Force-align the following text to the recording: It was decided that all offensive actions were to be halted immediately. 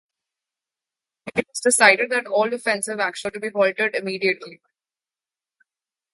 It 1.35 1.47
was 1.47 1.59
decided 1.59 2.09
that 2.09 2.25
all 2.25 2.51
offensive 2.51 2.99
actions 2.99 3.25
were 3.35 3.39
to 3.39 3.39
be 3.39 3.49
halted 3.51 3.93
immediately. 3.93 4.59